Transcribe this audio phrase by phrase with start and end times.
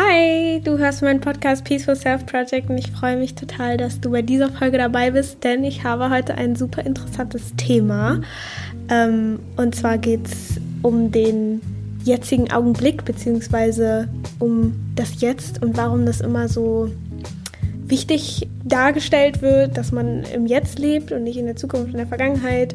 [0.00, 4.12] Hi, du hörst meinen Podcast Peaceful Self Project und ich freue mich total, dass du
[4.12, 8.20] bei dieser Folge dabei bist, denn ich habe heute ein super interessantes Thema.
[8.90, 11.60] Ähm, und zwar geht es um den
[12.04, 14.08] jetzigen Augenblick, beziehungsweise
[14.38, 16.92] um das Jetzt und warum das immer so
[17.90, 22.06] wichtig dargestellt wird, dass man im Jetzt lebt und nicht in der Zukunft in der
[22.06, 22.74] Vergangenheit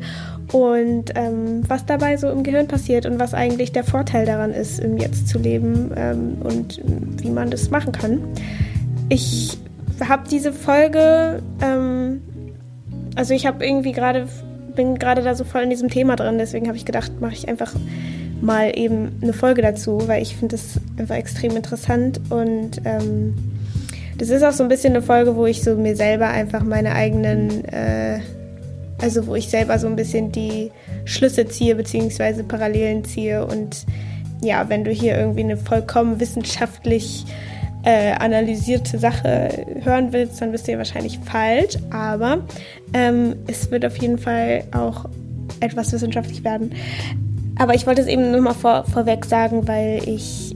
[0.51, 4.79] und ähm, was dabei so im Gehirn passiert und was eigentlich der Vorteil daran ist,
[4.79, 6.81] im Jetzt zu leben ähm, und
[7.21, 8.21] wie man das machen kann.
[9.09, 9.57] Ich
[10.07, 12.21] habe diese Folge, ähm,
[13.15, 14.27] also ich habe irgendwie gerade,
[14.75, 17.47] bin gerade da so voll in diesem Thema drin, deswegen habe ich gedacht, mache ich
[17.47, 17.73] einfach
[18.41, 23.35] mal eben eine Folge dazu, weil ich finde das einfach extrem interessant und ähm,
[24.17, 26.93] das ist auch so ein bisschen eine Folge, wo ich so mir selber einfach meine
[26.93, 28.19] eigenen, äh,
[29.01, 30.71] also wo ich selber so ein bisschen die
[31.05, 33.45] Schlüsse ziehe, beziehungsweise Parallelen ziehe.
[33.45, 33.85] Und
[34.41, 37.25] ja, wenn du hier irgendwie eine vollkommen wissenschaftlich
[37.83, 41.77] äh, analysierte Sache hören willst, dann bist du ja wahrscheinlich falsch.
[41.89, 42.39] Aber
[42.93, 45.05] ähm, es wird auf jeden Fall auch
[45.59, 46.73] etwas wissenschaftlich werden.
[47.57, 50.55] Aber ich wollte es eben nur mal vor, vorweg sagen, weil ich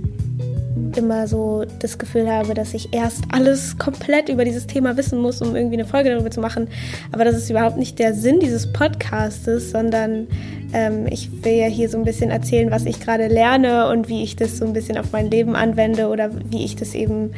[0.97, 5.41] immer so das Gefühl habe, dass ich erst alles komplett über dieses Thema wissen muss,
[5.41, 6.67] um irgendwie eine Folge darüber zu machen.
[7.11, 10.27] Aber das ist überhaupt nicht der Sinn dieses Podcastes, sondern
[10.73, 14.23] ähm, ich will ja hier so ein bisschen erzählen, was ich gerade lerne und wie
[14.23, 17.31] ich das so ein bisschen auf mein Leben anwende oder wie ich das eben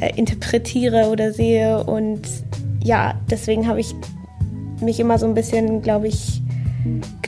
[0.00, 1.84] äh, interpretiere oder sehe.
[1.84, 2.22] Und
[2.82, 3.94] ja, deswegen habe ich
[4.80, 6.42] mich immer so ein bisschen, glaube ich,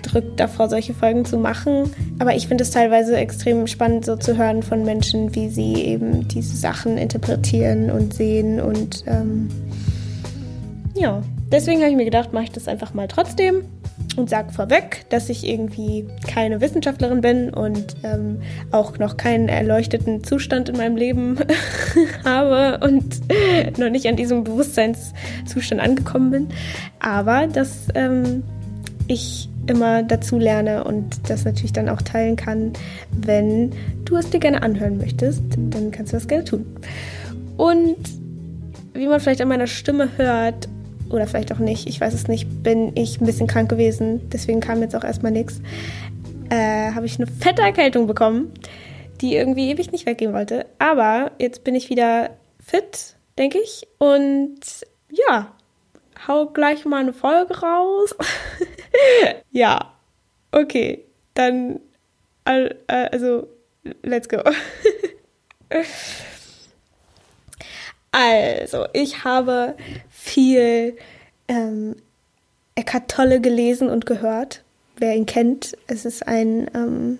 [0.09, 1.91] gedrückt davor, solche Folgen zu machen.
[2.19, 6.27] Aber ich finde es teilweise extrem spannend, so zu hören von Menschen, wie sie eben
[6.29, 8.61] diese Sachen interpretieren und sehen.
[8.61, 9.49] Und ähm,
[10.95, 13.65] ja, deswegen habe ich mir gedacht, mache ich das einfach mal trotzdem
[14.17, 18.41] und sage vorweg, dass ich irgendwie keine Wissenschaftlerin bin und ähm,
[18.73, 21.39] auch noch keinen erleuchteten Zustand in meinem Leben
[22.25, 23.21] habe und
[23.79, 26.49] noch nicht an diesem Bewusstseinszustand angekommen bin.
[26.99, 28.43] Aber dass ähm,
[29.09, 32.73] ich immer dazu lerne und das natürlich dann auch teilen kann.
[33.11, 33.73] Wenn
[34.05, 36.67] du es dir gerne anhören möchtest, dann kannst du das gerne tun.
[37.57, 37.97] Und
[38.95, 40.69] wie man vielleicht an meiner Stimme hört,
[41.11, 44.61] oder vielleicht auch nicht, ich weiß es nicht, bin ich ein bisschen krank gewesen, deswegen
[44.61, 45.61] kam jetzt auch erstmal nichts.
[46.51, 48.53] Äh, habe ich eine fette Erkältung bekommen,
[49.21, 50.67] die irgendwie ewig nicht weggehen wollte.
[50.79, 53.87] Aber jetzt bin ich wieder fit, denke ich.
[53.99, 54.61] Und
[55.11, 55.53] ja,
[56.27, 58.15] hau gleich mal eine Folge raus.
[59.51, 59.93] ja,
[60.53, 61.81] okay, dann,
[62.45, 63.47] also,
[64.03, 64.43] let's go.
[68.13, 69.77] also, ich habe
[70.11, 70.97] viel
[71.47, 71.97] ähm,
[72.75, 74.63] Eckhart Tolle gelesen und gehört.
[74.97, 77.19] Wer ihn kennt, es ist ein, ähm,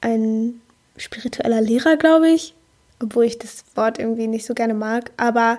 [0.00, 0.60] ein
[0.96, 2.54] spiritueller Lehrer, glaube ich,
[3.02, 5.10] obwohl ich das Wort irgendwie nicht so gerne mag.
[5.16, 5.58] Aber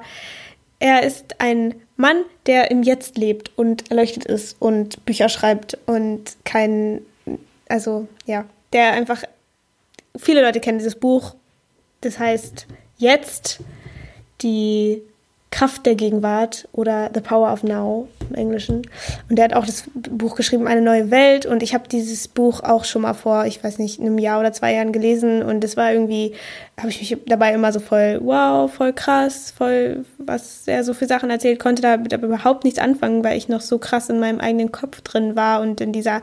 [0.79, 6.37] er ist ein Mann, der im Jetzt lebt und erleuchtet ist und Bücher schreibt und
[6.45, 7.01] kein,
[7.67, 9.23] also ja, der einfach,
[10.15, 11.35] viele Leute kennen dieses Buch,
[12.01, 12.67] das heißt
[12.97, 13.59] Jetzt,
[14.41, 15.01] die
[15.49, 18.81] Kraft der Gegenwart oder The Power of Now im Englischen.
[19.29, 21.45] Und der hat auch das Buch geschrieben, Eine neue Welt.
[21.45, 24.51] Und ich habe dieses Buch auch schon mal vor, ich weiß nicht, einem Jahr oder
[24.51, 25.41] zwei Jahren gelesen.
[25.43, 26.33] Und das war irgendwie,
[26.77, 31.07] habe ich mich dabei immer so voll, wow, voll krass, voll, was er so für
[31.07, 34.41] Sachen erzählt, konnte damit aber überhaupt nichts anfangen, weil ich noch so krass in meinem
[34.41, 36.21] eigenen Kopf drin war und in dieser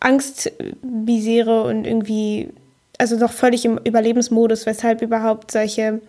[0.00, 2.48] Angstbisere und irgendwie,
[2.96, 6.00] also noch völlig im Überlebensmodus, weshalb überhaupt solche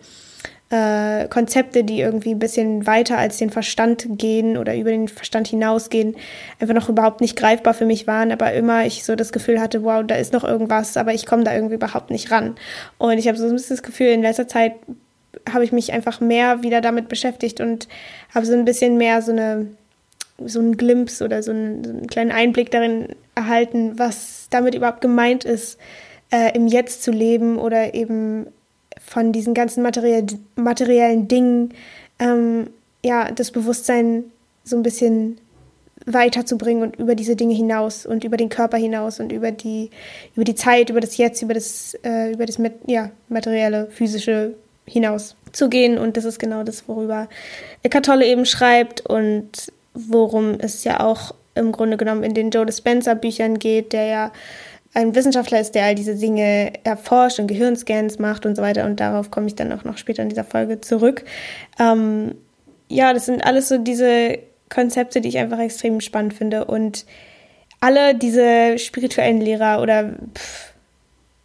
[0.70, 5.46] äh, Konzepte, die irgendwie ein bisschen weiter als den Verstand gehen oder über den Verstand
[5.46, 6.16] hinausgehen,
[6.58, 9.84] einfach noch überhaupt nicht greifbar für mich waren, aber immer ich so das Gefühl hatte,
[9.84, 12.56] wow, da ist noch irgendwas, aber ich komme da irgendwie überhaupt nicht ran.
[12.98, 14.74] Und ich habe so ein bisschen das Gefühl, in letzter Zeit
[15.52, 17.86] habe ich mich einfach mehr wieder damit beschäftigt und
[18.34, 19.68] habe so ein bisschen mehr so eine
[20.44, 25.00] so einen Glimpse oder so einen, so einen kleinen Einblick darin erhalten, was damit überhaupt
[25.00, 25.78] gemeint ist,
[26.30, 28.46] äh, im Jetzt zu leben oder eben
[29.04, 31.74] von diesen ganzen materiell, materiellen Dingen,
[32.18, 32.70] ähm,
[33.04, 34.24] ja, das Bewusstsein
[34.64, 35.38] so ein bisschen
[36.06, 39.90] weiterzubringen und über diese Dinge hinaus und über den Körper hinaus und über die,
[40.34, 44.54] über die Zeit, über das Jetzt, über das, äh, über das ja, materielle, physische
[44.86, 45.98] hinaus zu gehen.
[45.98, 47.28] Und das ist genau das, worüber
[47.82, 52.66] Eckhart Tolle eben schreibt und worum es ja auch im Grunde genommen in den Joe
[52.66, 54.32] Dispenza Büchern geht, der ja
[54.96, 58.86] ein Wissenschaftler ist, der all diese Dinge erforscht und Gehirnscans macht und so weiter.
[58.86, 61.24] Und darauf komme ich dann auch noch später in dieser Folge zurück.
[61.78, 62.34] Ähm,
[62.88, 64.38] ja, das sind alles so diese
[64.70, 66.64] Konzepte, die ich einfach extrem spannend finde.
[66.64, 67.04] Und
[67.80, 70.72] alle diese spirituellen Lehrer oder pff,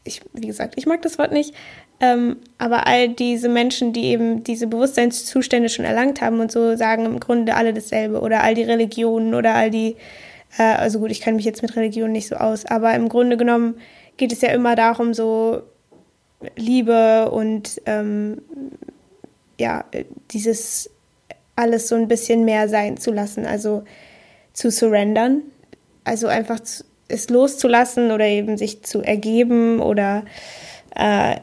[0.06, 1.54] ich, wie gesagt, ich mag das Wort nicht,
[2.00, 7.06] ähm, aber all diese Menschen, die eben diese Bewusstseinszustände schon erlangt haben und so, sagen
[7.06, 9.98] im Grunde alle dasselbe oder all die Religionen oder all die,
[10.58, 13.38] äh, also gut, ich kann mich jetzt mit Religionen nicht so aus, aber im Grunde
[13.38, 13.76] genommen
[14.18, 15.64] geht es ja immer darum, so
[16.56, 18.42] Liebe und ähm,
[19.60, 19.86] ja,
[20.32, 20.90] dieses
[21.56, 23.84] alles so ein bisschen mehr sein zu lassen, also
[24.54, 25.44] zu surrendern,
[26.04, 26.60] also einfach
[27.08, 30.24] es loszulassen oder eben sich zu ergeben oder
[30.96, 31.36] äh,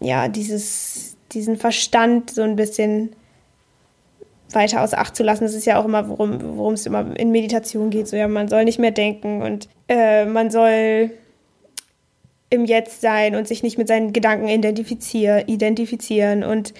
[0.00, 3.14] ja, dieses, diesen Verstand so ein bisschen
[4.52, 5.44] weiter aus Acht zu lassen.
[5.44, 8.08] Das ist ja auch immer, worum es immer in Meditation geht.
[8.08, 11.10] So, ja, man soll nicht mehr denken und äh, man soll
[12.50, 16.74] im Jetzt sein und sich nicht mit seinen Gedanken identifizier identifizieren und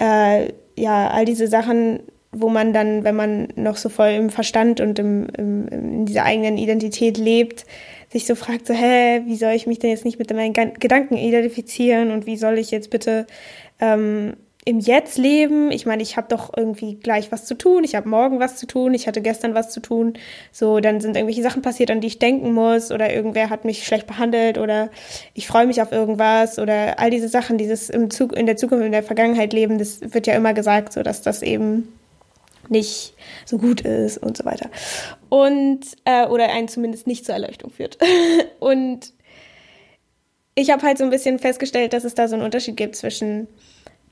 [0.00, 2.00] äh, ja, all diese Sachen,
[2.32, 6.24] wo man dann, wenn man noch so voll im Verstand und im, im, in dieser
[6.24, 7.66] eigenen Identität lebt,
[8.10, 11.16] sich so fragt, so, hä, wie soll ich mich denn jetzt nicht mit meinen Gedanken
[11.16, 13.26] identifizieren und wie soll ich jetzt bitte
[13.80, 15.72] ähm, im Jetzt leben.
[15.72, 18.66] Ich meine, ich habe doch irgendwie gleich was zu tun, ich habe morgen was zu
[18.66, 20.14] tun, ich hatte gestern was zu tun.
[20.52, 23.84] So, dann sind irgendwelche Sachen passiert, an die ich denken muss oder irgendwer hat mich
[23.84, 24.90] schlecht behandelt oder
[25.34, 28.84] ich freue mich auf irgendwas oder all diese Sachen, dieses im Zug, in der Zukunft,
[28.84, 31.92] in der Vergangenheit leben, das wird ja immer gesagt, so dass das eben
[32.68, 34.70] nicht so gut ist und so weiter.
[35.28, 37.98] Und, äh, oder einen zumindest nicht zur Erleuchtung führt.
[38.60, 39.12] und
[40.54, 43.48] ich habe halt so ein bisschen festgestellt, dass es da so einen Unterschied gibt zwischen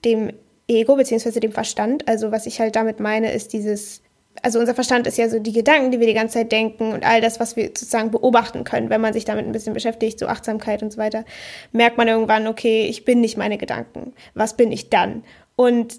[0.04, 0.32] dem
[0.68, 2.06] Ego beziehungsweise dem Verstand.
[2.08, 4.02] Also was ich halt damit meine, ist dieses,
[4.42, 7.04] also unser Verstand ist ja so die Gedanken, die wir die ganze Zeit denken und
[7.04, 10.26] all das, was wir sozusagen beobachten können, wenn man sich damit ein bisschen beschäftigt, so
[10.26, 11.24] Achtsamkeit und so weiter,
[11.72, 14.12] merkt man irgendwann, okay, ich bin nicht meine Gedanken.
[14.34, 15.24] Was bin ich dann?
[15.56, 15.98] Und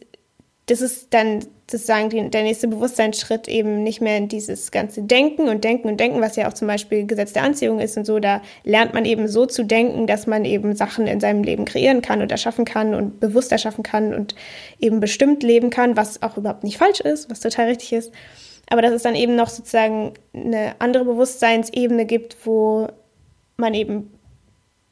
[0.72, 5.50] das ist dann sozusagen die, der nächste Bewusstseinsschritt eben nicht mehr in dieses ganze Denken
[5.50, 8.20] und Denken und Denken, was ja auch zum Beispiel Gesetz der Anziehung ist und so,
[8.20, 12.02] da lernt man eben so zu denken, dass man eben Sachen in seinem Leben kreieren
[12.02, 14.34] kann und erschaffen kann und bewusst erschaffen kann und
[14.80, 18.14] eben bestimmt leben kann, was auch überhaupt nicht falsch ist, was total richtig ist.
[18.70, 22.88] Aber dass es dann eben noch sozusagen eine andere Bewusstseinsebene gibt, wo
[23.58, 24.10] man eben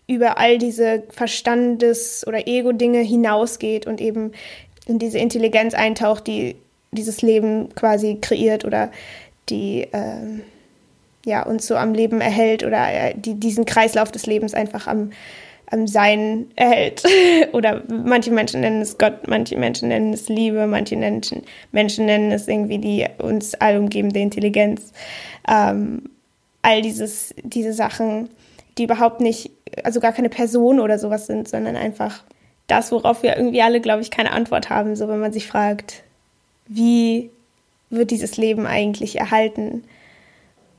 [0.09, 4.31] über all diese Verstandes- oder Ego-Dinge hinausgeht und eben
[4.89, 6.55] in diese Intelligenz eintaucht, die
[6.91, 8.91] dieses Leben quasi kreiert oder
[9.49, 10.41] die äh,
[11.25, 15.11] ja, uns so am Leben erhält oder äh, die diesen Kreislauf des Lebens einfach am,
[15.69, 17.03] am Sein erhält.
[17.53, 22.31] oder manche Menschen nennen es Gott, manche Menschen nennen es Liebe, manche Menschen, Menschen nennen
[22.31, 24.91] es irgendwie die uns allumgebende Intelligenz.
[25.47, 26.09] Ähm,
[26.61, 28.29] all dieses, diese Sachen,
[28.77, 29.51] die überhaupt nicht,
[29.83, 32.23] also gar keine Person oder sowas sind, sondern einfach
[32.71, 36.03] das, worauf wir irgendwie alle, glaube ich, keine Antwort haben, so wenn man sich fragt,
[36.67, 37.29] wie
[37.89, 39.83] wird dieses Leben eigentlich erhalten?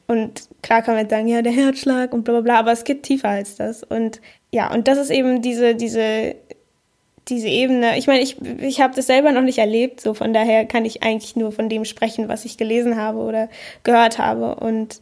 [0.06, 2.84] Und klar kann man jetzt sagen, ja, der Herzschlag und bla bla bla, aber es
[2.84, 3.82] geht tiefer als das.
[3.82, 4.20] Und
[4.50, 6.34] ja, und das ist eben diese, diese,
[7.28, 7.96] diese Ebene.
[7.96, 11.02] Ich meine, ich, ich habe das selber noch nicht erlebt, so von daher kann ich
[11.02, 13.48] eigentlich nur von dem sprechen, was ich gelesen habe oder
[13.84, 14.56] gehört habe.
[14.56, 15.00] Und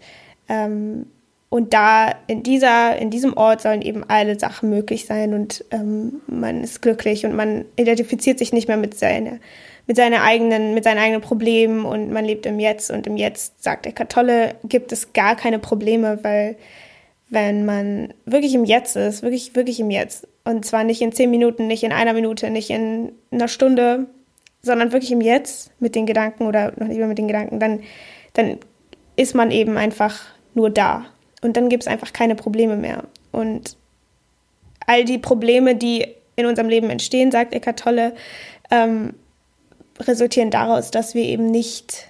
[0.48, 1.06] ähm,
[1.50, 6.20] und da in dieser, in diesem Ort sollen eben alle Sachen möglich sein und ähm,
[6.26, 9.38] man ist glücklich und man identifiziert sich nicht mehr mit seiner,
[9.86, 13.62] mit seiner eigenen, mit seinen eigenen Problemen und man lebt im Jetzt und im Jetzt,
[13.62, 16.56] sagt der Katholle, gibt es gar keine Probleme, weil
[17.30, 21.30] wenn man wirklich im Jetzt ist, wirklich, wirklich im Jetzt und zwar nicht in zehn
[21.30, 24.06] Minuten, nicht in einer Minute, nicht in einer Stunde,
[24.60, 27.80] sondern wirklich im Jetzt mit den Gedanken oder noch mehr mit den Gedanken, dann,
[28.34, 28.58] dann
[29.16, 31.06] ist man eben einfach nur da
[31.42, 33.04] und dann gibt es einfach keine Probleme mehr.
[33.32, 33.76] Und
[34.86, 38.14] all die Probleme, die in unserem Leben entstehen, sagt Eckart Tolle,
[38.70, 39.14] ähm,
[40.00, 42.08] resultieren daraus, dass wir eben nicht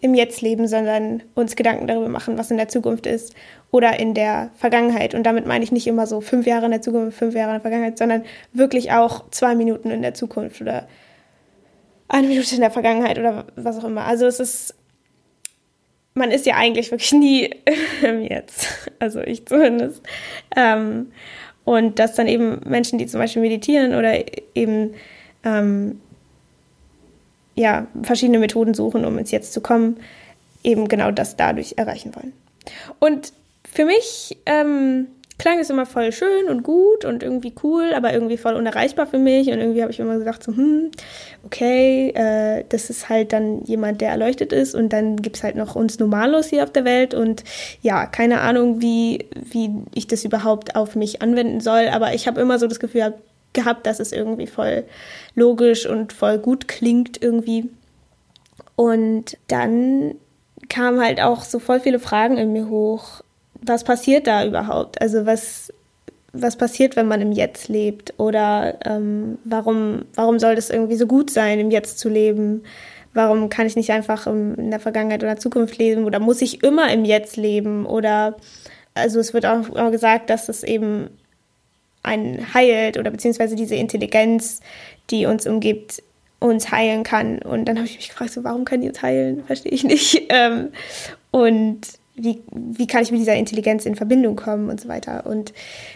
[0.00, 3.34] im Jetzt leben, sondern uns Gedanken darüber machen, was in der Zukunft ist
[3.70, 5.14] oder in der Vergangenheit.
[5.14, 7.54] Und damit meine ich nicht immer so fünf Jahre in der Zukunft, fünf Jahre in
[7.54, 10.86] der Vergangenheit, sondern wirklich auch zwei Minuten in der Zukunft oder
[12.08, 14.04] eine Minute in der Vergangenheit oder was auch immer.
[14.04, 14.74] Also es ist
[16.16, 17.50] man ist ja eigentlich wirklich nie
[18.02, 18.68] im Jetzt.
[18.98, 20.02] Also ich zumindest.
[20.56, 21.12] Ähm,
[21.64, 24.94] und dass dann eben Menschen, die zum Beispiel meditieren oder eben
[25.44, 26.00] ähm,
[27.54, 29.98] ja, verschiedene Methoden suchen, um ins Jetzt zu kommen,
[30.62, 32.32] eben genau das dadurch erreichen wollen.
[32.98, 33.32] Und
[33.70, 35.08] für mich ähm,
[35.38, 39.18] klang es immer voll schön und gut und irgendwie cool, aber irgendwie voll unerreichbar für
[39.18, 39.48] mich.
[39.48, 40.90] Und irgendwie habe ich immer gedacht, so, hm,
[41.44, 44.74] okay, äh, das ist halt dann jemand, der erleuchtet ist.
[44.74, 47.12] Und dann gibt es halt noch uns Normalos hier auf der Welt.
[47.12, 47.44] Und
[47.82, 51.88] ja, keine Ahnung, wie, wie ich das überhaupt auf mich anwenden soll.
[51.88, 53.14] Aber ich habe immer so das Gefühl
[53.52, 54.84] gehabt, dass es irgendwie voll
[55.34, 57.68] logisch und voll gut klingt irgendwie.
[58.74, 60.14] Und dann
[60.68, 63.22] kamen halt auch so voll viele Fragen in mir hoch
[63.66, 65.00] was passiert da überhaupt?
[65.00, 65.72] Also was,
[66.32, 71.06] was passiert, wenn man im Jetzt lebt oder ähm, warum, warum soll das irgendwie so
[71.06, 72.62] gut sein, im Jetzt zu leben?
[73.14, 76.92] Warum kann ich nicht einfach in der Vergangenheit oder Zukunft leben oder muss ich immer
[76.92, 77.86] im Jetzt leben?
[77.86, 78.36] Oder
[78.94, 81.08] also es wird auch, auch gesagt, dass es eben
[82.02, 84.60] einen heilt oder beziehungsweise diese Intelligenz,
[85.10, 86.02] die uns umgibt,
[86.38, 87.38] uns heilen kann.
[87.38, 89.44] Und dann habe ich mich gefragt, so, warum können die uns heilen?
[89.44, 90.22] Verstehe ich nicht.
[90.28, 90.72] Ähm,
[91.30, 91.80] und
[92.16, 95.26] wie, wie kann ich mit dieser Intelligenz in Verbindung kommen und so weiter.
[95.26, 95.52] Und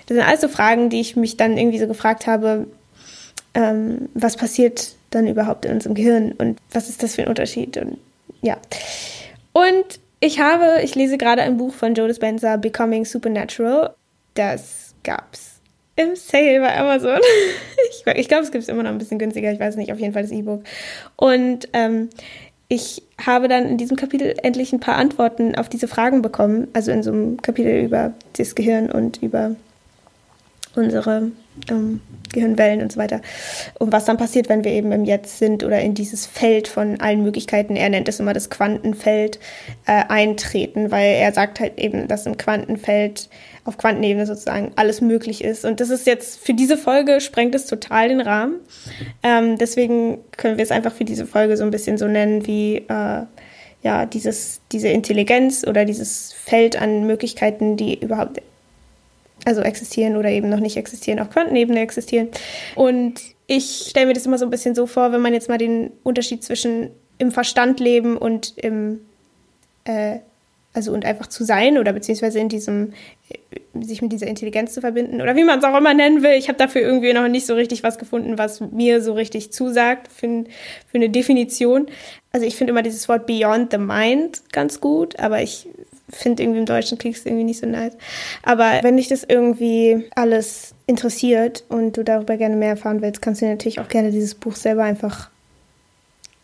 [0.06, 2.66] das sind alles so Fragen, die ich mich dann irgendwie so gefragt habe,
[3.54, 7.76] ähm, was passiert dann überhaupt in unserem Gehirn und was ist das für ein Unterschied
[7.78, 7.98] und
[8.42, 8.58] ja.
[9.52, 13.94] Und ich habe, ich lese gerade ein Buch von Joe Dispenza, Becoming Supernatural.
[14.34, 15.60] Das gab's
[15.96, 17.18] im Sale bei Amazon.
[17.90, 19.98] ich, ich glaube, es gibt es immer noch ein bisschen günstiger, ich weiß nicht, auf
[19.98, 20.62] jeden Fall das E-Book.
[21.16, 22.10] Und ähm,
[22.72, 26.68] ich habe dann in diesem Kapitel endlich ein paar Antworten auf diese Fragen bekommen.
[26.72, 29.56] Also in so einem Kapitel über das Gehirn und über
[30.76, 31.32] unsere
[31.68, 32.00] ähm,
[32.32, 33.22] Gehirnwellen und so weiter.
[33.80, 37.00] Und was dann passiert, wenn wir eben im Jetzt sind oder in dieses Feld von
[37.00, 39.40] allen Möglichkeiten, er nennt es immer das Quantenfeld,
[39.86, 43.28] äh, eintreten, weil er sagt halt eben, dass im Quantenfeld
[43.64, 45.64] auf Quantenebene sozusagen alles möglich ist.
[45.64, 48.56] Und das ist jetzt für diese Folge sprengt es total den Rahmen.
[49.22, 52.76] Ähm, deswegen können wir es einfach für diese Folge so ein bisschen so nennen wie
[52.76, 53.22] äh,
[53.82, 58.40] ja, dieses, diese Intelligenz oder dieses Feld an Möglichkeiten, die überhaupt
[59.46, 62.28] also existieren oder eben noch nicht existieren, auf Quantenebene existieren.
[62.74, 63.14] Und
[63.46, 65.90] ich stelle mir das immer so ein bisschen so vor, wenn man jetzt mal den
[66.02, 69.00] Unterschied zwischen im Verstand leben und im,
[69.84, 70.18] äh,
[70.72, 72.92] also und einfach zu sein oder beziehungsweise in diesem,
[73.28, 76.32] äh, sich mit dieser Intelligenz zu verbinden oder wie man es auch immer nennen will.
[76.32, 80.08] Ich habe dafür irgendwie noch nicht so richtig was gefunden, was mir so richtig zusagt
[80.08, 80.44] für,
[80.86, 81.86] für eine Definition.
[82.32, 85.68] Also ich finde immer dieses Wort Beyond the Mind ganz gut, aber ich
[86.12, 87.96] finde irgendwie im Deutschen kriegst irgendwie nicht so nice.
[88.42, 93.42] Aber wenn dich das irgendwie alles interessiert und du darüber gerne mehr erfahren willst, kannst
[93.42, 95.30] du natürlich auch gerne dieses Buch selber einfach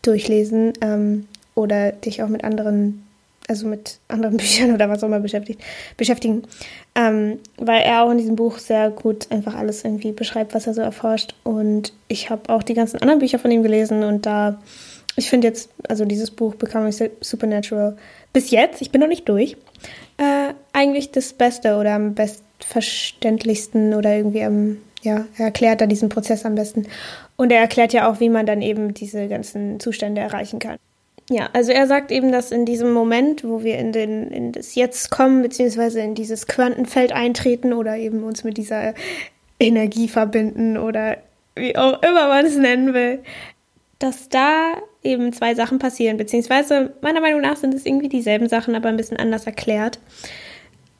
[0.02, 3.05] durchlesen ähm, oder dich auch mit anderen,
[3.48, 5.60] also mit anderen Büchern oder was auch immer beschäftigt,
[5.96, 6.42] beschäftigen.
[6.94, 10.74] Ähm, weil er auch in diesem Buch sehr gut einfach alles irgendwie beschreibt, was er
[10.74, 11.34] so erforscht.
[11.44, 14.58] Und ich habe auch die ganzen anderen Bücher von ihm gelesen und da
[15.16, 17.96] ich finde jetzt, also dieses Buch Becoming Supernatural
[18.32, 19.56] bis jetzt, ich bin noch nicht durch,
[20.18, 26.10] äh, eigentlich das Beste oder am bestverständlichsten oder irgendwie am, ja, er erklärt da diesen
[26.10, 26.86] Prozess am besten.
[27.36, 30.76] Und er erklärt ja auch, wie man dann eben diese ganzen Zustände erreichen kann.
[31.28, 34.76] Ja, also er sagt eben, dass in diesem Moment, wo wir in, den, in das
[34.76, 38.94] Jetzt kommen, beziehungsweise in dieses Quantenfeld eintreten oder eben uns mit dieser
[39.58, 41.16] Energie verbinden oder
[41.56, 43.20] wie auch immer man es nennen will,
[43.98, 48.74] dass da eben zwei Sachen passieren, beziehungsweise meiner Meinung nach sind es irgendwie dieselben Sachen,
[48.74, 49.98] aber ein bisschen anders erklärt.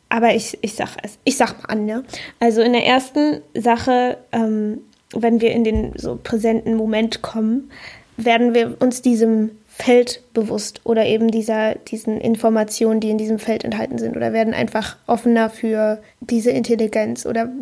[0.09, 2.04] Aber ich, ich sag es, ich sag mal an, ne?
[2.40, 4.80] Also in der ersten Sache, ähm,
[5.12, 7.71] wenn wir in den so präsenten Moment kommen,
[8.16, 13.62] werden wir uns diesem Feld bewusst oder eben dieser, diesen Informationen, die in diesem Feld
[13.62, 17.52] enthalten sind oder werden einfach offener für diese Intelligenz oder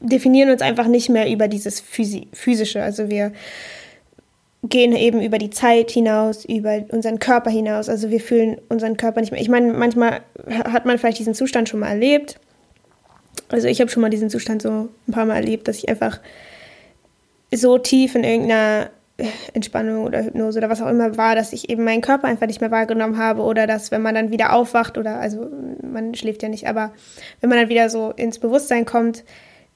[0.00, 2.84] definieren uns einfach nicht mehr über dieses Physi Physische.
[2.84, 3.32] Also wir
[4.62, 7.88] gehen eben über die Zeit hinaus, über unseren Körper hinaus.
[7.88, 9.40] Also wir fühlen unseren Körper nicht mehr.
[9.40, 12.38] Ich meine, manchmal hat man vielleicht diesen Zustand schon mal erlebt.
[13.48, 16.20] Also ich habe schon mal diesen Zustand so ein paar Mal erlebt, dass ich einfach
[17.52, 18.90] so tief in irgendeiner
[19.52, 22.60] Entspannung oder Hypnose oder was auch immer war, dass ich eben meinen Körper einfach nicht
[22.60, 25.48] mehr wahrgenommen habe oder dass, wenn man dann wieder aufwacht oder, also
[25.82, 26.92] man schläft ja nicht, aber
[27.40, 29.24] wenn man dann wieder so ins Bewusstsein kommt,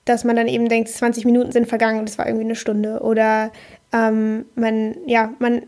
[0.05, 3.01] dass man dann eben denkt, 20 Minuten sind vergangen und es war irgendwie eine Stunde
[3.01, 3.53] oder
[3.93, 5.63] ähm, man, ja, man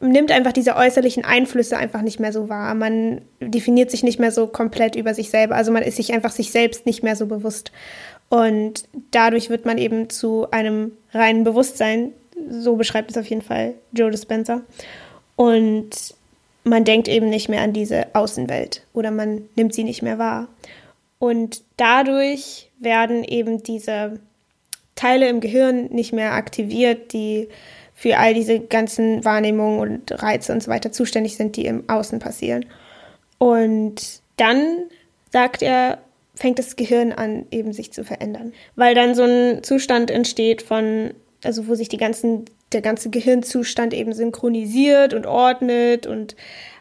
[0.00, 2.74] nimmt einfach diese äußerlichen Einflüsse einfach nicht mehr so wahr.
[2.74, 5.56] Man definiert sich nicht mehr so komplett über sich selber.
[5.56, 7.72] Also man ist sich einfach sich selbst nicht mehr so bewusst.
[8.28, 12.12] Und dadurch wird man eben zu einem reinen Bewusstsein.
[12.50, 14.62] So beschreibt es auf jeden Fall Joe Dispenza.
[15.36, 16.14] Und
[16.64, 20.48] man denkt eben nicht mehr an diese Außenwelt oder man nimmt sie nicht mehr wahr.
[21.18, 24.20] Und dadurch werden eben diese
[24.94, 27.48] Teile im Gehirn nicht mehr aktiviert, die
[27.94, 32.20] für all diese ganzen Wahrnehmungen und Reize und so weiter zuständig sind, die im Außen
[32.20, 32.66] passieren.
[33.38, 34.84] Und dann
[35.30, 35.98] sagt er,
[36.34, 38.52] fängt das Gehirn an, eben sich zu verändern.
[38.76, 41.12] Weil dann so ein Zustand entsteht von,
[41.44, 46.36] also wo sich die ganzen, der ganze Gehirnzustand eben synchronisiert und ordnet und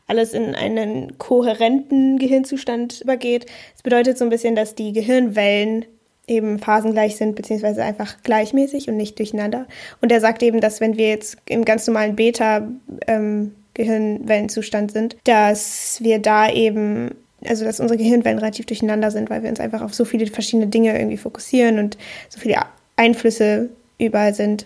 [0.08, 3.46] alles in einen kohärenten Gehirnzustand übergeht.
[3.74, 5.86] Das bedeutet so ein bisschen, dass die Gehirnwellen
[6.28, 9.66] eben phasengleich sind, beziehungsweise einfach gleichmäßig und nicht durcheinander.
[10.02, 12.68] Und er sagt eben, dass wenn wir jetzt im ganz normalen Beta-
[13.08, 17.12] ähm, sind, dass wir da eben
[17.46, 20.68] also dass unsere Gehirnwellen relativ durcheinander sind, weil wir uns einfach auf so viele verschiedene
[20.68, 21.98] Dinge irgendwie fokussieren und
[22.30, 22.58] so viele
[22.96, 24.66] Einflüsse überall sind.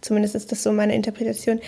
[0.00, 1.60] Zumindest ist das so meine Interpretation.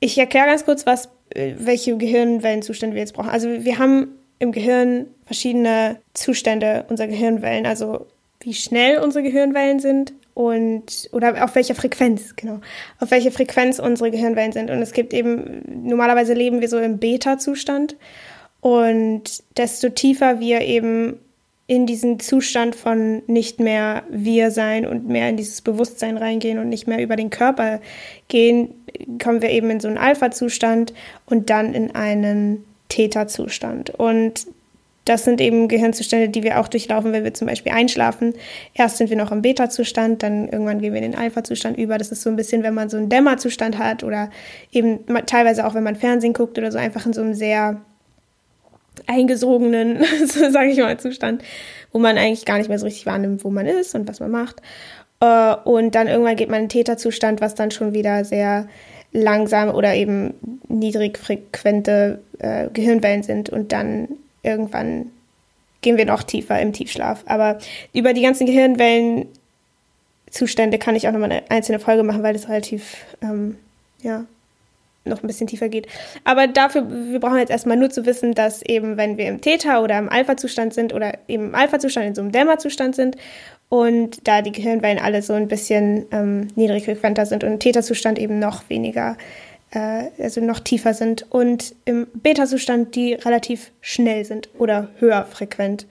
[0.00, 3.30] Ich erkläre ganz kurz, was, äh, welche Gehirnwellenzustände wir jetzt brauchen.
[3.30, 4.08] Also wir haben
[4.38, 8.06] im Gehirn verschiedene Zustände unserer Gehirnwellen, also
[8.40, 12.60] wie schnell unsere Gehirnwellen sind und oder auf welcher Frequenz, genau,
[12.98, 14.70] auf welche Frequenz unsere Gehirnwellen sind.
[14.70, 17.96] Und es gibt eben, normalerweise leben wir so im Beta-Zustand
[18.60, 21.18] und desto tiefer wir eben
[21.70, 26.68] in diesen Zustand von nicht mehr wir sein und mehr in dieses Bewusstsein reingehen und
[26.68, 27.80] nicht mehr über den Körper
[28.26, 28.74] gehen,
[29.22, 30.92] kommen wir eben in so einen Alpha-Zustand
[31.26, 33.90] und dann in einen Theta-Zustand.
[33.90, 34.48] Und
[35.04, 38.34] das sind eben Gehirnzustände, die wir auch durchlaufen, wenn wir zum Beispiel einschlafen.
[38.74, 41.98] Erst sind wir noch im Beta-Zustand, dann irgendwann gehen wir in den Alpha-Zustand über.
[41.98, 44.30] Das ist so ein bisschen, wenn man so einen Dämmerzustand hat oder
[44.72, 47.80] eben teilweise auch, wenn man Fernsehen guckt oder so, einfach in so einem sehr
[49.06, 51.42] eingesogenen, so sage ich mal, Zustand,
[51.92, 54.30] wo man eigentlich gar nicht mehr so richtig wahrnimmt, wo man ist und was man
[54.30, 54.60] macht.
[55.20, 58.68] Äh, und dann irgendwann geht man in den Theta-Zustand, was dann schon wieder sehr
[59.12, 60.34] langsam oder eben
[60.68, 64.08] niedrigfrequente äh, Gehirnwellen sind und dann
[64.42, 65.10] irgendwann
[65.82, 67.24] gehen wir noch tiefer im Tiefschlaf.
[67.26, 67.58] Aber
[67.92, 73.04] über die ganzen Gehirnwellenzustände kann ich auch nochmal eine einzelne Folge machen, weil das relativ,
[73.22, 73.56] ähm,
[74.02, 74.24] ja,
[75.04, 75.86] noch ein bisschen tiefer geht.
[76.24, 79.82] Aber dafür, wir brauchen jetzt erstmal nur zu wissen, dass eben, wenn wir im Theta-
[79.82, 83.16] oder im Alpha-Zustand sind oder eben im Alpha-Zustand in so einem Dämmerzustand sind
[83.68, 88.38] und da die Gehirnwellen alle so ein bisschen ähm, niedrigfrequenter sind und im Theta-Zustand eben
[88.38, 89.16] noch weniger
[89.70, 95.86] äh, also noch tiefer sind und im Beta-Zustand die relativ schnell sind oder höher frequent,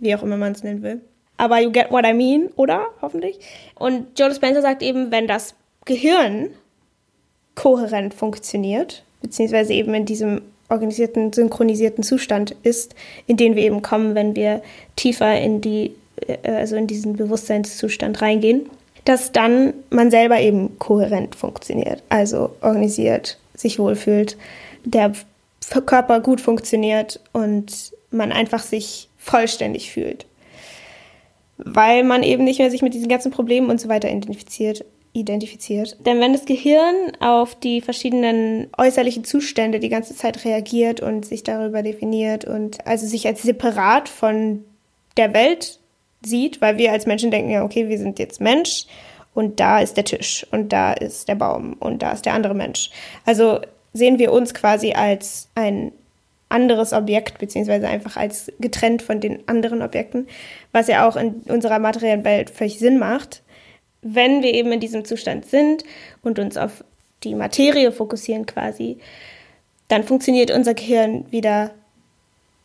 [0.00, 1.00] wie auch immer man es nennen will.
[1.36, 2.88] Aber you get what I mean, oder?
[3.00, 3.38] Hoffentlich.
[3.74, 5.54] Und Joe Spencer sagt eben, wenn das
[5.86, 6.50] Gehirn
[7.54, 12.94] kohärent funktioniert, beziehungsweise eben in diesem organisierten, synchronisierten Zustand ist,
[13.26, 14.62] in den wir eben kommen, wenn wir
[14.96, 15.92] tiefer in die,
[16.26, 18.70] äh, also in diesen Bewusstseinszustand reingehen,
[19.04, 24.36] dass dann man selber eben kohärent funktioniert, also organisiert, sich wohlfühlt,
[24.84, 25.12] der
[25.86, 30.26] Körper gut funktioniert und man einfach sich vollständig fühlt.
[31.58, 34.84] Weil man eben nicht mehr sich mit diesen ganzen Problemen und so weiter identifiziert.
[35.12, 35.96] Identifiziert.
[36.06, 41.42] Denn wenn das Gehirn auf die verschiedenen äußerlichen Zustände die ganze Zeit reagiert und sich
[41.42, 44.64] darüber definiert und also sich als separat von
[45.16, 45.80] der Welt
[46.24, 48.86] sieht, weil wir als Menschen denken, ja, okay, wir sind jetzt Mensch
[49.34, 52.54] und da ist der Tisch und da ist der Baum und da ist der andere
[52.54, 52.90] Mensch.
[53.24, 53.60] Also
[53.92, 55.92] sehen wir uns quasi als ein
[56.48, 60.28] anderes Objekt, beziehungsweise einfach als getrennt von den anderen Objekten,
[60.72, 63.42] was ja auch in unserer materiellen Welt völlig Sinn macht.
[64.02, 65.84] Wenn wir eben in diesem Zustand sind
[66.22, 66.84] und uns auf
[67.24, 68.98] die Materie fokussieren quasi,
[69.88, 71.72] dann funktioniert unser Gehirn wieder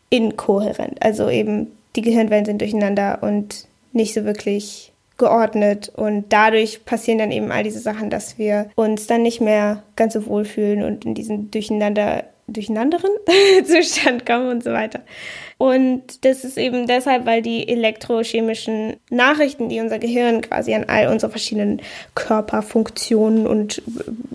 [0.09, 1.01] inkohärent.
[1.01, 7.31] Also eben die Gehirnwellen sind durcheinander und nicht so wirklich geordnet und dadurch passieren dann
[7.31, 11.05] eben all diese Sachen, dass wir uns dann nicht mehr ganz so wohl fühlen und
[11.05, 13.11] in diesen durcheinander durcheinanderen
[13.65, 15.01] Zustand kommen und so weiter.
[15.57, 21.07] Und das ist eben deshalb, weil die elektrochemischen Nachrichten, die unser Gehirn quasi an all
[21.07, 21.81] unsere verschiedenen
[22.13, 23.81] Körperfunktionen und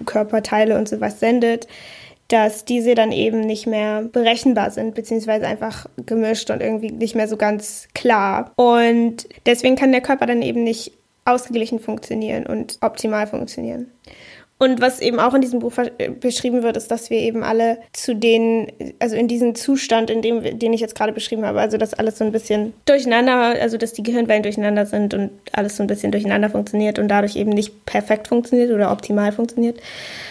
[0.06, 1.68] Körperteile und sowas sendet,
[2.28, 7.28] dass diese dann eben nicht mehr berechenbar sind, beziehungsweise einfach gemischt und irgendwie nicht mehr
[7.28, 8.52] so ganz klar.
[8.56, 10.92] Und deswegen kann der Körper dann eben nicht
[11.24, 13.90] ausgeglichen funktionieren und optimal funktionieren.
[14.62, 15.72] Und was eben auch in diesem Buch
[16.20, 20.58] beschrieben wird, ist, dass wir eben alle zu den, also in diesem Zustand, in dem,
[20.58, 23.94] den ich jetzt gerade beschrieben habe, also dass alles so ein bisschen durcheinander, also dass
[23.94, 27.86] die Gehirnwellen durcheinander sind und alles so ein bisschen durcheinander funktioniert und dadurch eben nicht
[27.86, 29.80] perfekt funktioniert oder optimal funktioniert.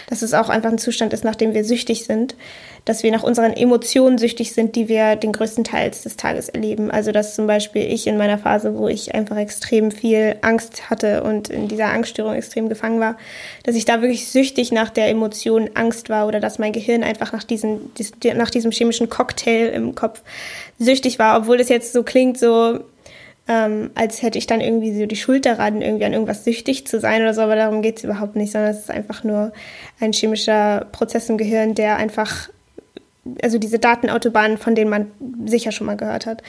[0.08, 2.36] Dass es auch einfach ein Zustand ist, nach dem wir süchtig sind
[2.84, 6.90] dass wir nach unseren Emotionen süchtig sind, die wir den größten Teil des Tages erleben.
[6.90, 11.22] Also dass zum Beispiel ich in meiner Phase, wo ich einfach extrem viel Angst hatte
[11.22, 13.16] und in dieser Angststörung extrem gefangen war,
[13.64, 17.32] dass ich da wirklich süchtig nach der Emotion Angst war oder dass mein Gehirn einfach
[17.32, 17.92] nach, diesen,
[18.34, 20.22] nach diesem chemischen Cocktail im Kopf
[20.78, 22.80] süchtig war, obwohl das jetzt so klingt, so
[23.50, 27.00] ähm, als hätte ich dann irgendwie so die Schuld daran, irgendwie an irgendwas süchtig zu
[27.00, 29.52] sein oder so, aber darum geht es überhaupt nicht, sondern es ist einfach nur
[29.98, 32.48] ein chemischer Prozess im Gehirn, der einfach
[33.42, 35.10] also diese Datenautobahnen, von denen man
[35.44, 36.42] sicher schon mal gehört hat.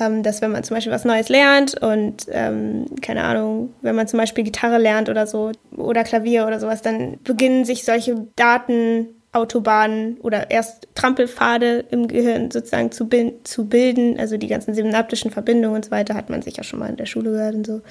[0.00, 4.08] Ähm, dass wenn man zum Beispiel was Neues lernt und ähm, keine Ahnung, wenn man
[4.08, 10.18] zum Beispiel Gitarre lernt oder so oder Klavier oder sowas, dann beginnen sich solche Datenautobahnen
[10.20, 13.08] oder erst Trampelpfade im Gehirn sozusagen zu,
[13.44, 14.18] zu bilden.
[14.18, 17.06] Also die ganzen synaptischen Verbindungen und so weiter hat man sicher schon mal in der
[17.06, 17.82] Schule gehört und so.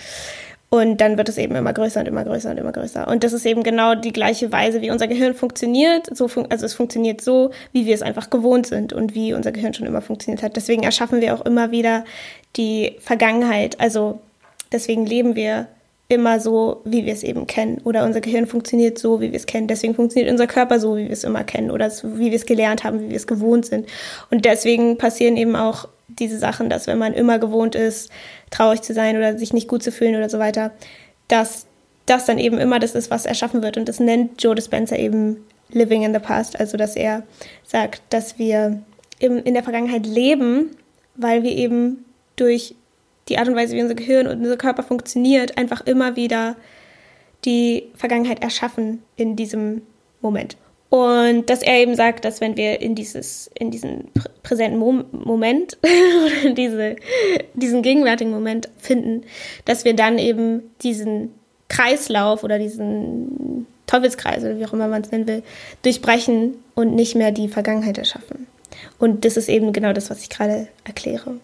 [0.74, 3.08] Und dann wird es eben immer größer und immer größer und immer größer.
[3.08, 6.10] Und das ist eben genau die gleiche Weise, wie unser Gehirn funktioniert.
[6.18, 9.52] So fun also es funktioniert so, wie wir es einfach gewohnt sind und wie unser
[9.52, 10.56] Gehirn schon immer funktioniert hat.
[10.56, 12.06] Deswegen erschaffen wir auch immer wieder
[12.56, 13.80] die Vergangenheit.
[13.80, 14.20] Also
[14.72, 15.68] deswegen leben wir
[16.08, 17.80] immer so, wie wir es eben kennen.
[17.84, 19.68] Oder unser Gehirn funktioniert so, wie wir es kennen.
[19.68, 21.70] Deswegen funktioniert unser Körper so, wie wir es immer kennen.
[21.70, 23.88] Oder so, wie wir es gelernt haben, wie wir es gewohnt sind.
[24.32, 25.88] Und deswegen passieren eben auch
[26.19, 28.12] diese Sachen, dass wenn man immer gewohnt ist,
[28.52, 30.71] traurig zu sein oder sich nicht gut zu fühlen oder so weiter,
[31.28, 31.67] dass
[32.06, 33.78] das dann eben immer das ist, was erschaffen wird.
[33.78, 35.38] Und das nennt Joe Dispenza eben
[35.69, 36.60] Living in the Past.
[36.60, 37.23] Also, dass er
[37.63, 38.82] sagt, dass wir
[39.19, 40.71] in der Vergangenheit leben,
[41.15, 42.04] weil wir eben
[42.36, 42.76] durch
[43.30, 46.58] die Art und Weise, wie unser Gehirn und unser Körper funktioniert, einfach immer wieder
[47.45, 49.84] die Vergangenheit erschaffen in diesem
[50.21, 50.58] Moment.
[50.93, 55.06] Und dass er eben sagt, dass wenn wir in dieses, in diesen prä präsenten Mom
[55.12, 56.97] Moment oder diese,
[57.56, 59.23] diesen gegenwärtigen Moment finden,
[59.65, 61.34] dass wir dann eben diesen
[61.67, 65.41] Kreislauf oder diesen Teufelskreis oder wie auch immer man es nennen will,
[65.82, 68.45] durchbrechen und nicht mehr die Vergangenheit erschaffen.
[68.99, 71.39] Und das ist eben genau das, was ich gerade erkläre.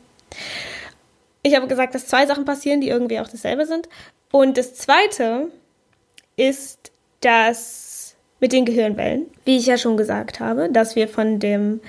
[1.42, 3.90] Ich habe gesagt, dass zwei Sachen passieren, die irgendwie auch dasselbe sind.
[4.32, 5.48] Und das zweite
[6.36, 7.89] ist, dass
[8.40, 11.82] mit den Gehirnwellen, wie ich ja schon gesagt habe, dass wir von dem,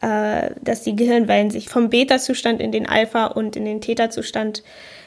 [0.00, 4.62] äh, dass die Gehirnwellen sich vom Beta-Zustand in den Alpha- und in den Theta-Zustand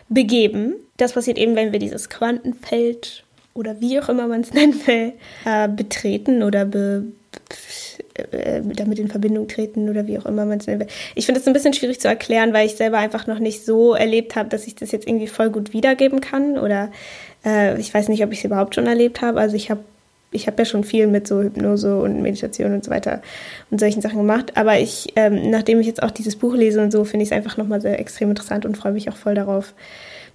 [0.10, 0.76] begeben.
[0.98, 5.14] Das passiert eben, wenn wir dieses Quantenfeld oder wie auch immer man es nennen will,
[5.46, 7.04] äh, betreten oder be,
[8.32, 10.88] äh, damit in Verbindung treten oder wie auch immer man es nennen will.
[11.16, 13.94] Ich finde es ein bisschen schwierig zu erklären, weil ich selber einfach noch nicht so
[13.94, 16.92] erlebt habe, dass ich das jetzt irgendwie voll gut wiedergeben kann oder
[17.46, 19.40] äh, ich weiß nicht, ob ich es überhaupt schon erlebt habe.
[19.40, 19.84] Also ich habe
[20.32, 23.22] ich habe ja schon viel mit so Hypnose und Meditation und so weiter
[23.72, 24.58] und solchen Sachen gemacht.
[24.58, 27.36] Aber ich, ähm, nachdem ich jetzt auch dieses Buch lese und so, finde ich es
[27.36, 29.74] einfach nochmal sehr extrem interessant und freue mich auch voll darauf,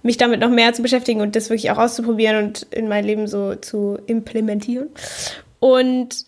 [0.03, 3.27] mich damit noch mehr zu beschäftigen und das wirklich auch auszuprobieren und in mein Leben
[3.27, 4.89] so zu implementieren.
[5.59, 6.25] Und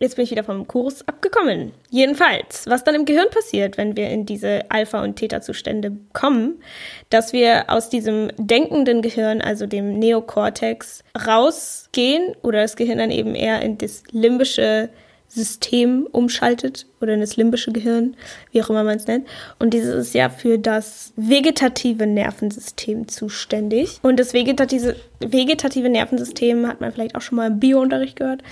[0.00, 1.72] Jetzt bin ich wieder vom Kurs abgekommen.
[1.90, 6.62] Jedenfalls, was dann im Gehirn passiert, wenn wir in diese Alpha- und Theta-Zustände kommen,
[7.10, 13.34] dass wir aus diesem denkenden Gehirn, also dem Neokortex, rausgehen oder das Gehirn dann eben
[13.34, 14.88] eher in das limbische
[15.26, 18.16] System umschaltet oder in das limbische Gehirn,
[18.52, 19.26] wie auch immer man es nennt.
[19.58, 23.98] Und dieses ist ja für das vegetative Nervensystem zuständig.
[24.02, 28.42] Und das vegetative, vegetative Nervensystem hat man vielleicht auch schon mal im Biounterricht gehört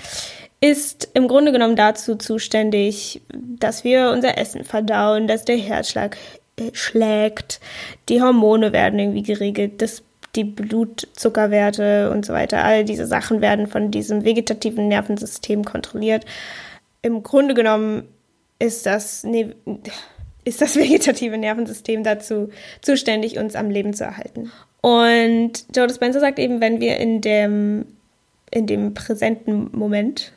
[0.59, 6.17] ist im Grunde genommen dazu zuständig, dass wir unser Essen verdauen, dass der Herzschlag
[6.59, 7.59] äh, schlägt,
[8.09, 10.03] die Hormone werden irgendwie geregelt, das,
[10.35, 12.63] die Blutzuckerwerte und so weiter.
[12.63, 16.25] All diese Sachen werden von diesem vegetativen Nervensystem kontrolliert.
[17.03, 18.07] Im Grunde genommen
[18.57, 19.55] ist das, ne,
[20.43, 22.49] ist das vegetative Nervensystem dazu
[22.81, 24.51] zuständig, uns am Leben zu erhalten.
[24.81, 27.85] Und Joe Dispenza sagt eben, wenn wir in dem,
[28.49, 30.31] in dem präsenten Moment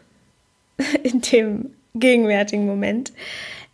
[1.03, 3.12] in dem gegenwärtigen Moment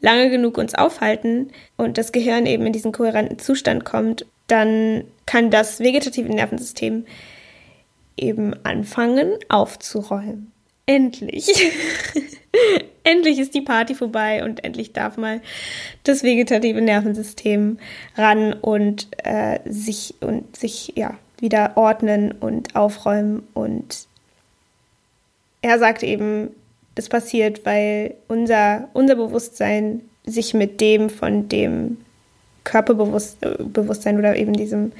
[0.00, 5.50] lange genug uns aufhalten und das Gehirn eben in diesen kohärenten Zustand kommt, dann kann
[5.50, 7.06] das vegetative Nervensystem
[8.16, 10.52] eben anfangen aufzuräumen.
[10.86, 11.48] Endlich.
[13.06, 15.40] endlich ist die Party vorbei und endlich darf mal
[16.04, 17.78] das vegetative Nervensystem
[18.16, 24.06] ran und äh, sich und sich ja wieder ordnen und aufräumen und
[25.62, 26.50] er sagt eben,
[26.96, 31.98] das passiert, weil unser, unser Bewusstsein sich mit dem von dem
[32.64, 34.92] Körperbewusstsein oder eben diesem,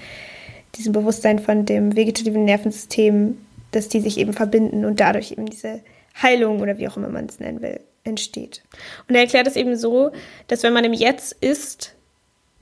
[0.76, 3.38] diesem Bewusstsein von dem vegetativen Nervensystem,
[3.72, 5.80] dass die sich eben verbinden und dadurch eben diese
[6.22, 8.62] Heilung oder wie auch immer man es nennen will, entsteht.
[9.08, 10.12] Und er erklärt es eben so,
[10.46, 11.96] dass wenn man im Jetzt ist,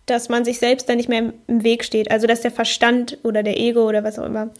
[0.06, 2.10] dass man sich selbst dann nicht mehr im Weg steht.
[2.10, 4.50] Also dass der Verstand oder der Ego oder was auch immer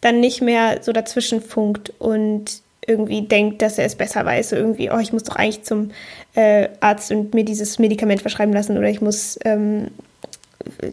[0.00, 4.50] dann nicht mehr so dazwischen funkt und irgendwie denkt, dass er es besser weiß.
[4.50, 5.90] So irgendwie, oh, ich muss doch eigentlich zum
[6.34, 9.88] äh, Arzt und mir dieses Medikament verschreiben lassen oder ich muss ähm,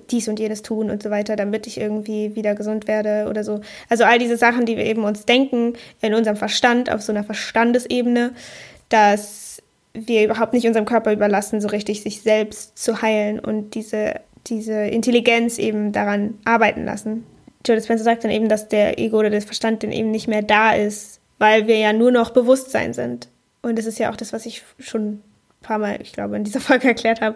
[0.09, 3.61] dies und jenes tun und so weiter, damit ich irgendwie wieder gesund werde oder so.
[3.89, 7.23] Also all diese Sachen, die wir eben uns denken in unserem Verstand, auf so einer
[7.23, 8.31] Verstandesebene,
[8.89, 9.61] dass
[9.93, 14.15] wir überhaupt nicht unserem Körper überlassen, so richtig sich selbst zu heilen und diese,
[14.47, 17.25] diese Intelligenz eben daran arbeiten lassen.
[17.65, 20.41] Joe Dispenza sagt dann eben, dass der Ego oder der Verstand dann eben nicht mehr
[20.41, 23.27] da ist, weil wir ja nur noch Bewusstsein sind.
[23.63, 25.23] Und das ist ja auch das, was ich schon ein
[25.61, 27.35] paar Mal, ich glaube, in dieser Folge erklärt habe,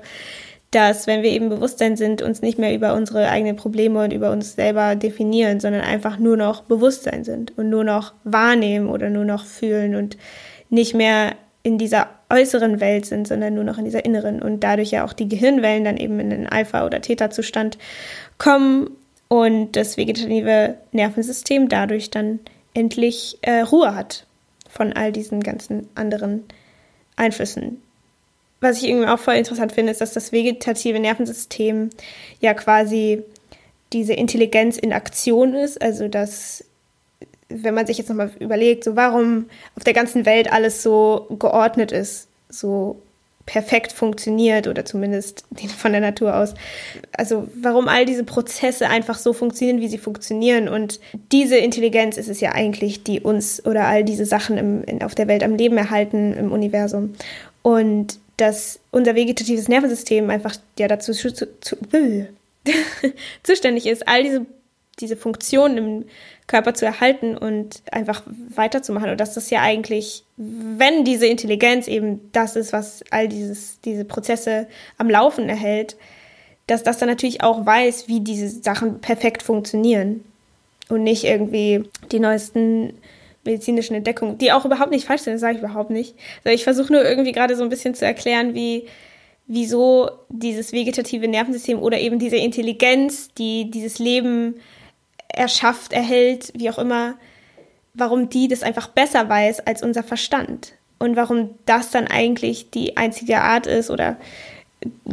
[0.69, 4.29] dass wenn wir eben Bewusstsein sind, uns nicht mehr über unsere eigenen Probleme und über
[4.29, 9.25] uns selber definieren, sondern einfach nur noch Bewusstsein sind und nur noch wahrnehmen oder nur
[9.25, 10.17] noch fühlen und
[10.69, 11.31] nicht mehr
[11.63, 15.13] in dieser äußeren Welt sind, sondern nur noch in dieser inneren und dadurch ja auch
[15.13, 17.79] die Gehirnwellen dann eben in den Alpha- oder Theta-Zustand
[18.37, 18.91] kommen
[19.29, 22.39] und das vegetative Nervensystem dadurch dann
[22.75, 24.27] endlich äh, Ruhe hat
[24.69, 26.43] von all diesen ganzen anderen
[27.15, 27.81] Einflüssen.
[28.61, 31.89] Was ich irgendwie auch voll interessant finde, ist, dass das vegetative Nervensystem
[32.39, 33.23] ja quasi
[33.93, 35.81] diese Intelligenz in Aktion ist.
[35.81, 36.63] Also, dass,
[37.49, 41.91] wenn man sich jetzt nochmal überlegt, so warum auf der ganzen Welt alles so geordnet
[41.91, 43.01] ist, so
[43.45, 45.45] perfekt funktioniert oder zumindest
[45.77, 46.53] von der Natur aus.
[47.11, 50.67] Also warum all diese Prozesse einfach so funktionieren, wie sie funktionieren.
[50.67, 50.99] Und
[51.31, 55.15] diese Intelligenz ist es ja eigentlich, die uns oder all diese Sachen im, in, auf
[55.15, 57.13] der Welt am Leben erhalten, im Universum.
[57.61, 61.77] Und dass unser vegetatives Nervensystem einfach ja dazu zu, zu,
[63.43, 64.45] zuständig ist, all diese,
[64.99, 66.05] diese Funktionen im
[66.47, 68.23] Körper zu erhalten und einfach
[68.55, 69.09] weiterzumachen.
[69.09, 74.05] Und dass das ja eigentlich, wenn diese Intelligenz eben das ist, was all dieses, diese
[74.05, 75.95] Prozesse am Laufen erhält,
[76.67, 80.23] dass das dann natürlich auch weiß, wie diese Sachen perfekt funktionieren.
[80.87, 82.93] Und nicht irgendwie die neuesten
[83.43, 86.15] medizinischen Entdeckungen, die auch überhaupt nicht falsch sind, das sage ich überhaupt nicht.
[86.43, 88.85] Also ich versuche nur irgendwie gerade so ein bisschen zu erklären, wie
[89.47, 94.55] wieso dieses vegetative Nervensystem oder eben diese Intelligenz, die dieses Leben
[95.35, 97.15] erschafft, erhält, wie auch immer,
[97.93, 100.73] warum die das einfach besser weiß als unser Verstand.
[100.97, 104.17] Und warum das dann eigentlich die einzige Art ist oder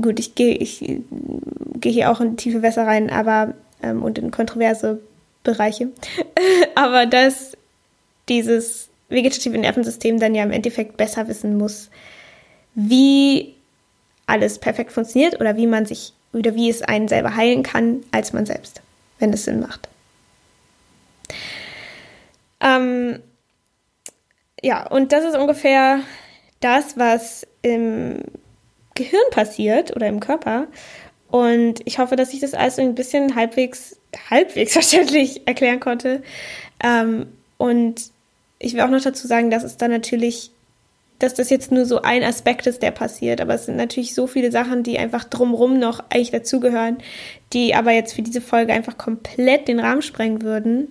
[0.01, 4.31] gut, ich gehe ich gehe hier auch in tiefe Wässer rein, aber ähm, und in
[4.31, 5.01] kontroverse
[5.43, 5.89] Bereiche.
[6.75, 7.57] aber dass
[8.29, 11.91] dieses vegetative Nervensystem dann ja im Endeffekt besser wissen muss,
[12.75, 13.55] wie
[14.27, 18.33] alles perfekt funktioniert oder wie man sich oder wie es einen selber heilen kann, als
[18.33, 18.81] man selbst,
[19.19, 19.89] wenn es Sinn macht.
[22.63, 23.19] Ähm,
[24.63, 26.01] ja, und das ist ungefähr
[26.61, 28.23] das, was im
[28.95, 30.69] Gehirn passiert oder im Körper.
[31.31, 33.97] Und ich hoffe, dass ich das alles ein bisschen halbwegs,
[34.31, 36.23] halbwegs verständlich erklären konnte.
[36.83, 37.27] Ähm,
[37.59, 38.11] und
[38.59, 40.53] ich will auch noch dazu sagen, dass es dann natürlich,
[41.19, 43.41] dass das jetzt nur so ein Aspekt ist, der passiert.
[43.41, 46.99] Aber es sind natürlich so viele Sachen, die einfach drumrum noch eigentlich dazugehören,
[47.53, 50.89] die aber jetzt für diese Folge einfach komplett den Rahmen sprengen würden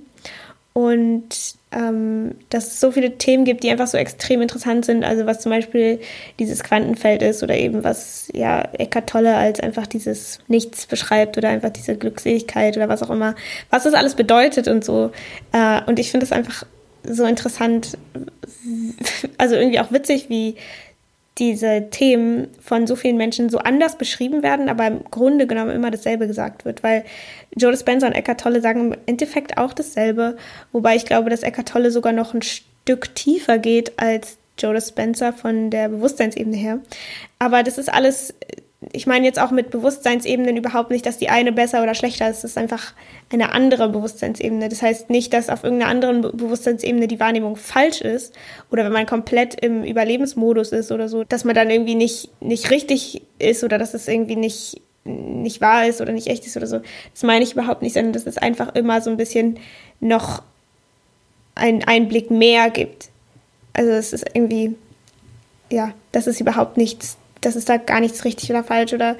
[0.73, 1.29] und
[1.71, 5.03] ähm, dass es so viele Themen gibt, die einfach so extrem interessant sind.
[5.03, 5.99] Also was zum Beispiel
[6.39, 11.49] dieses Quantenfeld ist oder eben was ja Eckart Tolle als einfach dieses Nichts beschreibt oder
[11.49, 13.35] einfach diese Glückseligkeit oder was auch immer,
[13.69, 15.11] was das alles bedeutet und so.
[15.51, 16.65] Äh, und ich finde es einfach
[17.03, 17.97] so interessant,
[19.37, 20.55] also irgendwie auch witzig, wie
[21.37, 25.89] diese Themen von so vielen Menschen so anders beschrieben werden, aber im Grunde genommen immer
[25.89, 27.05] dasselbe gesagt wird, weil
[27.55, 30.35] Joe Dispenza und Eckhart Tolle sagen im Endeffekt auch dasselbe,
[30.71, 35.31] wobei ich glaube, dass Eckhart Tolle sogar noch ein Stück tiefer geht als Joe Dispenza
[35.31, 36.79] von der Bewusstseinsebene her.
[37.39, 38.33] Aber das ist alles
[38.93, 42.43] ich meine jetzt auch mit Bewusstseinsebenen überhaupt nicht, dass die eine besser oder schlechter ist.
[42.43, 42.93] Das ist einfach
[43.31, 44.69] eine andere Bewusstseinsebene.
[44.69, 48.33] Das heißt nicht, dass auf irgendeiner anderen Bewusstseinsebene die Wahrnehmung falsch ist
[48.71, 52.71] oder wenn man komplett im Überlebensmodus ist oder so, dass man dann irgendwie nicht, nicht
[52.71, 56.67] richtig ist oder dass es irgendwie nicht, nicht wahr ist oder nicht echt ist oder
[56.67, 56.81] so.
[57.13, 59.59] Das meine ich überhaupt nicht, sondern dass es einfach immer so ein bisschen
[59.99, 60.41] noch
[61.53, 63.09] einen Einblick mehr gibt.
[63.73, 64.75] Also es ist irgendwie,
[65.71, 69.17] ja, das ist überhaupt nichts das ist da gar nichts richtig oder falsch oder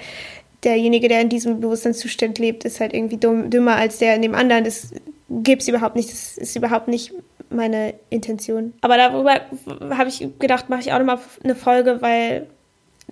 [0.64, 4.36] derjenige, der in diesem Bewusstseinszustand lebt, ist halt irgendwie dumm, dümmer als der in dem
[4.36, 4.64] anderen.
[4.64, 4.94] Das
[5.30, 6.12] gibt es überhaupt nicht.
[6.12, 7.14] Das ist überhaupt nicht
[7.50, 8.74] meine Intention.
[8.82, 9.42] Aber darüber
[9.90, 12.48] habe ich gedacht, mache ich auch nochmal eine Folge, weil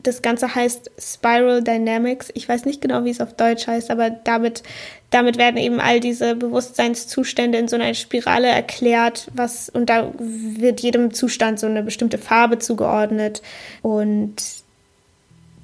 [0.03, 2.29] das Ganze heißt Spiral Dynamics.
[2.33, 4.63] Ich weiß nicht genau, wie es auf Deutsch heißt, aber damit,
[5.09, 10.79] damit werden eben all diese Bewusstseinszustände in so einer Spirale erklärt, was, und da wird
[10.81, 13.41] jedem Zustand so eine bestimmte Farbe zugeordnet.
[13.81, 14.35] Und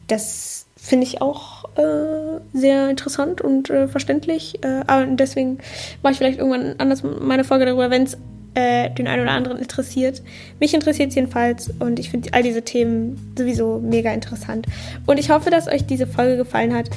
[0.07, 4.63] das finde ich auch äh, sehr interessant und äh, verständlich.
[4.63, 5.57] Äh, aber deswegen
[6.03, 8.17] mache ich vielleicht irgendwann anders meine Folge darüber, wenn es
[8.53, 10.21] äh, den einen oder anderen interessiert.
[10.59, 14.67] Mich interessiert es jedenfalls und ich finde all diese Themen sowieso mega interessant.
[15.05, 16.89] Und ich hoffe, dass euch diese Folge gefallen hat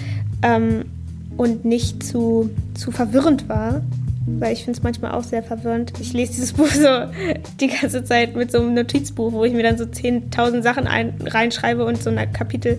[0.43, 0.85] ähm,
[1.37, 3.83] und nicht zu, zu verwirrend war
[4.39, 5.93] weil ich finde es manchmal auch sehr verwirrend.
[6.01, 6.89] Ich lese dieses Buch so
[7.61, 11.15] die ganze Zeit mit so einem Notizbuch, wo ich mir dann so 10.000 Sachen ein,
[11.25, 12.79] reinschreibe und so ein Kapitel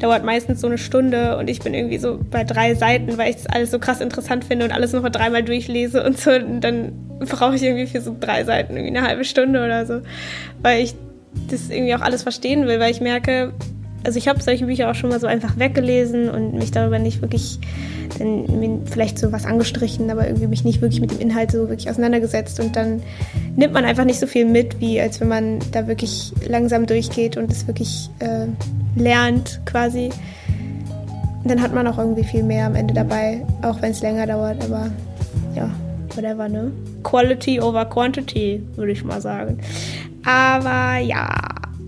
[0.00, 3.36] dauert meistens so eine Stunde und ich bin irgendwie so bei drei Seiten, weil ich
[3.36, 6.30] das alles so krass interessant finde und alles noch mal dreimal durchlese und so.
[6.30, 10.00] Und dann brauche ich irgendwie für so drei Seiten irgendwie eine halbe Stunde oder so,
[10.62, 10.94] weil ich
[11.50, 13.52] das irgendwie auch alles verstehen will, weil ich merke,
[14.04, 17.22] also ich habe solche Bücher auch schon mal so einfach weggelesen und mich darüber nicht
[17.22, 17.58] wirklich,
[18.18, 21.88] dann vielleicht so was angestrichen, aber irgendwie mich nicht wirklich mit dem Inhalt so wirklich
[21.90, 23.02] auseinandergesetzt und dann
[23.56, 27.36] nimmt man einfach nicht so viel mit, wie als wenn man da wirklich langsam durchgeht
[27.36, 28.46] und es wirklich äh,
[28.94, 30.10] lernt quasi.
[31.44, 34.62] dann hat man auch irgendwie viel mehr am Ende dabei, auch wenn es länger dauert,
[34.62, 34.90] aber
[35.56, 35.70] ja,
[36.14, 36.70] whatever, ne?
[37.02, 39.58] Quality over Quantity, würde ich mal sagen.
[40.24, 41.28] Aber ja,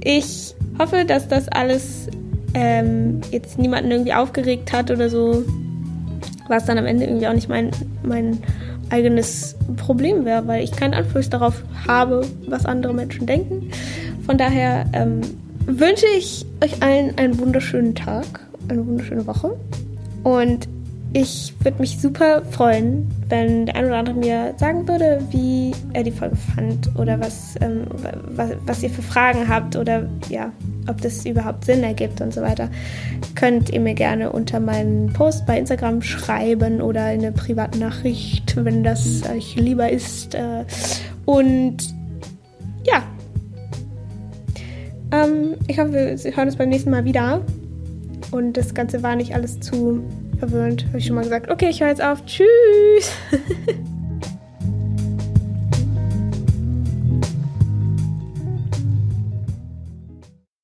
[0.02, 2.08] ich hoffe, dass das alles
[2.54, 5.44] ähm, jetzt niemanden irgendwie aufgeregt hat oder so,
[6.48, 7.70] was dann am Ende irgendwie auch nicht mein,
[8.02, 8.38] mein
[8.90, 13.70] eigenes Problem wäre, weil ich keinen Einfluss darauf habe, was andere Menschen denken.
[14.24, 15.20] Von daher ähm,
[15.66, 19.56] wünsche ich euch allen einen wunderschönen Tag, eine wunderschöne Woche
[20.22, 20.68] und
[21.18, 26.02] ich würde mich super freuen, wenn der ein oder andere mir sagen würde, wie er
[26.02, 27.86] die Folge fand oder was, ähm,
[28.32, 30.52] was, was, ihr für Fragen habt oder ja,
[30.86, 32.68] ob das überhaupt Sinn ergibt und so weiter.
[33.34, 38.54] Könnt ihr mir gerne unter meinen Post bei Instagram schreiben oder in eine private Nachricht,
[38.62, 40.34] wenn das euch lieber ist.
[40.34, 40.66] Äh,
[41.24, 41.78] und
[42.84, 43.02] ja,
[45.12, 47.40] ähm, ich hoffe, wir hören uns beim nächsten Mal wieder.
[48.32, 50.02] Und das Ganze war nicht alles zu
[50.38, 50.86] verwöhnt.
[50.88, 52.24] Habe ich schon mal gesagt, okay, ich höre jetzt auf.
[52.24, 53.12] Tschüss.